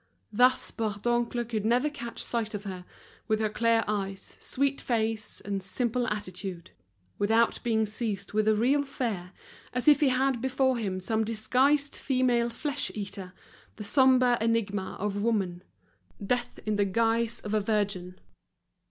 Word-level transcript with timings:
Thus 0.33 0.71
Bourdoncle 0.71 1.45
could 1.47 1.63
never 1.63 1.87
catch 1.87 2.23
sight 2.23 2.55
of 2.55 2.63
her, 2.63 2.85
with 3.27 3.39
her 3.39 3.49
clear 3.51 3.83
eyes, 3.87 4.35
sweet 4.39 4.81
face, 4.81 5.39
and 5.41 5.61
simple 5.61 6.07
attitude, 6.07 6.71
without 7.19 7.59
being 7.61 7.85
seized 7.85 8.33
with 8.33 8.47
a 8.47 8.55
real 8.55 8.81
fear, 8.81 9.31
as 9.73 9.87
if 9.87 9.99
he 9.99 10.09
had 10.09 10.41
before 10.41 10.79
him 10.79 11.01
some 11.01 11.23
disguised 11.23 11.95
female 11.95 12.49
flesh 12.49 12.91
eater, 12.95 13.33
the 13.75 13.83
sombre 13.83 14.39
enigma 14.41 14.97
of 14.99 15.17
woman, 15.21 15.61
Death 16.19 16.59
in 16.65 16.77
the 16.77 16.85
guise 16.85 17.39
of 17.41 17.53
a 17.53 17.61
virgin. 17.61 18.19